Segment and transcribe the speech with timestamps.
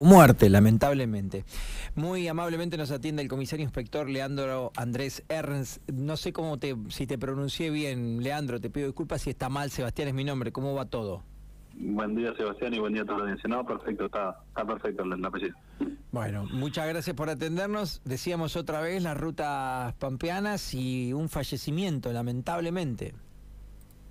[0.00, 1.44] Muerte, lamentablemente.
[1.96, 5.82] Muy amablemente nos atiende el comisario inspector Leandro Andrés Ernst.
[5.90, 9.72] No sé cómo te, si te pronuncié bien, Leandro, te pido disculpas si está mal.
[9.72, 10.52] Sebastián es mi nombre.
[10.52, 11.24] ¿Cómo va todo?
[11.74, 13.48] Buen día, Sebastián, y buen día a toda la audiencia.
[13.48, 15.56] No, perfecto, está, está perfecto el apellido.
[16.12, 18.00] Bueno, muchas gracias por atendernos.
[18.04, 23.14] Decíamos otra vez las rutas pampeanas y un fallecimiento, lamentablemente.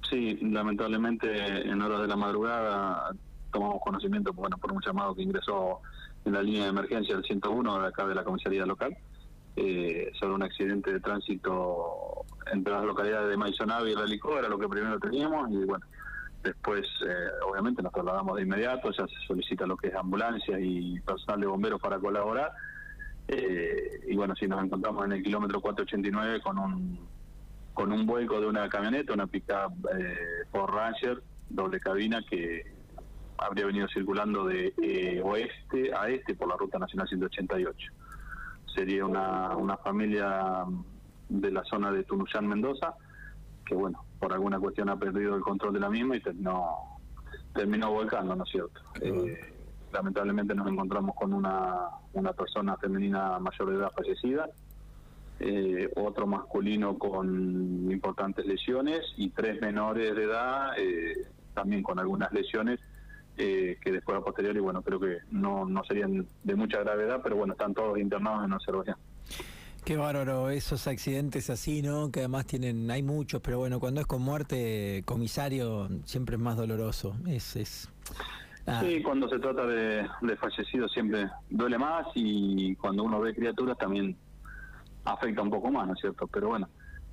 [0.10, 3.14] Sí, lamentablemente en horas de la madrugada
[3.52, 5.82] tomamos conocimiento bueno, por un llamado que ingresó
[6.26, 8.96] en la línea de emergencia del 101 de acá de la comisaría local
[9.56, 14.60] eh, sobre un accidente de tránsito entre las localidades de Maizonave y Relicó, era lo
[14.60, 15.86] que primero teníamos y bueno,
[16.44, 21.00] después eh, obviamente nos trasladamos de inmediato, ya se solicita lo que es ambulancia y
[21.02, 22.52] personal de bomberos para colaborar
[23.28, 27.18] eh, y bueno, si nos encontramos en el kilómetro 489 con un
[27.74, 32.77] con un vuelco de una camioneta, una pickup eh, Ford Ranger doble cabina que
[33.38, 37.94] habría venido circulando de eh, oeste a este por la Ruta Nacional 188.
[38.76, 40.66] Sería una, una familia
[41.30, 42.94] de la zona de Tunuyán, Mendoza,
[43.66, 47.00] que bueno, por alguna cuestión ha perdido el control de la misma y terminó,
[47.54, 48.82] terminó volcando, ¿no es cierto?
[49.02, 49.54] Eh,
[49.92, 54.50] lamentablemente nos encontramos con una, una persona femenina mayor de edad fallecida,
[55.40, 60.72] eh, otro masculino con importantes lesiones y tres menores de edad
[61.54, 62.80] también con algunas lesiones
[63.38, 67.36] eh, que después a posteriori, bueno, creo que no, no serían de mucha gravedad, pero
[67.36, 68.98] bueno, están todos internados en observación.
[69.86, 72.12] Qué bárbaro, esos accidentes así, ¿no?
[72.12, 76.58] Que además tienen, hay muchos, pero bueno, cuando es con muerte, comisario, siempre es más
[76.58, 77.16] doloroso.
[77.26, 77.90] Es, es
[78.82, 83.78] Sí, cuando se trata de, de fallecidos siempre duele más y cuando uno ve criaturas
[83.78, 84.18] también
[85.06, 86.28] afecta un poco más, ¿no es cierto?
[86.28, 86.68] Pero bueno,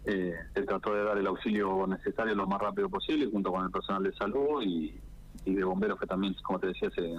[0.04, 3.70] eh, se trató de dar el auxilio necesario lo más rápido posible junto con el
[3.70, 5.00] personal de salud y,
[5.44, 7.14] y de bomberos que también, como te decía, se,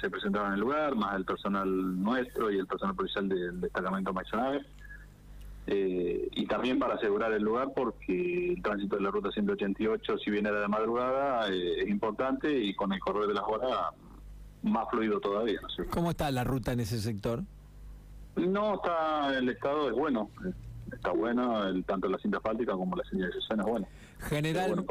[0.00, 4.12] se presentaron en el lugar, más el personal nuestro y el personal policial del destacamento
[4.12, 4.64] Maizonave.
[5.66, 10.30] Eh, y también para asegurar el lugar porque el tránsito de la ruta 188, si
[10.30, 13.94] bien era de madrugada, eh, es importante y con el correr de las horas
[14.62, 15.60] más fluido todavía.
[15.90, 17.42] ¿Cómo está la ruta en ese sector?
[18.36, 20.30] No, está el estado es bueno,
[20.92, 23.88] está bueno, el, tanto la cinta asfáltica como la señalización es buena.
[24.20, 24.84] General,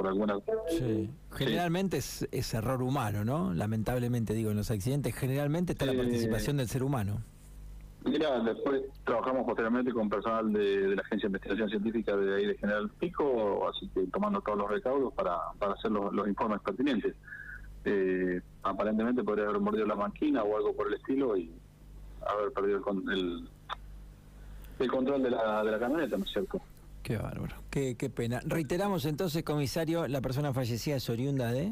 [1.32, 3.54] Generalmente Es, error humano, ¿no?
[3.54, 7.22] Lamentablemente digo, en los accidentes generalmente está la participación del ser humano.
[8.06, 12.58] Mira, después trabajamos posteriormente con personal de, la Agencia de Investigación Científica de ahí de
[12.58, 17.16] General Pico, así que tomando todos los recaudos para, para hacer los, informes pertinentes.
[17.86, 21.52] Eh, aparentemente podría haber mordido la máquina o algo por el estilo y
[22.26, 23.50] haber perdido el,
[24.80, 26.62] el, control de la, de la camioneta, ¿no es cierto?
[27.04, 28.42] Qué bárbaro, qué, qué pena.
[28.46, 31.72] Reiteramos entonces, comisario, la persona fallecida es oriunda de...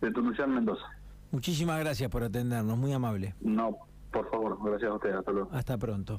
[0.00, 0.84] De Tunuyán, Mendoza.
[1.30, 3.34] Muchísimas gracias por atendernos, muy amable.
[3.40, 3.76] No,
[4.10, 5.48] por favor, gracias a usted, hasta luego.
[5.52, 6.10] Hasta pronto.